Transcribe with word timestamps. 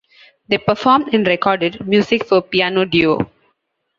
They 0.47 0.57
performed 0.57 1.13
and 1.13 1.27
recorded 1.27 1.85
music 1.87 2.25
for 2.25 2.41
piano 2.41 2.85
duo. 2.87 3.29